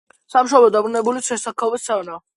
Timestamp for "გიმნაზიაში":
1.93-2.25